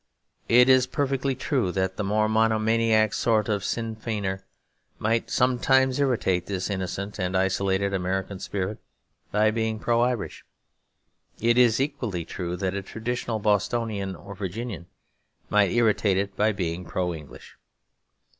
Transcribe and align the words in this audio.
It 0.49 0.67
is 0.67 0.87
perfectly 0.87 1.35
true 1.35 1.71
that 1.73 1.95
the 1.95 2.03
more 2.03 2.27
monomaniac 2.27 3.13
sort 3.13 3.47
of 3.47 3.63
Sinn 3.63 3.95
Feiner 3.95 4.43
might 4.97 5.29
sometimes 5.29 5.99
irritate 5.99 6.47
this 6.47 6.71
innocent 6.71 7.19
and 7.19 7.37
isolated 7.37 7.93
American 7.93 8.39
spirit 8.39 8.79
by 9.31 9.51
being 9.51 9.77
pro 9.77 10.01
Irish. 10.01 10.43
It 11.39 11.55
is 11.55 11.79
equally 11.79 12.25
true 12.25 12.55
that 12.57 12.73
a 12.73 12.81
traditional 12.81 13.37
Bostonian 13.37 14.15
or 14.15 14.33
Virginian 14.33 14.87
might 15.51 15.69
irritate 15.69 16.17
it 16.17 16.35
by 16.35 16.51
being 16.51 16.83
pro 16.83 17.13
English. 17.13 17.57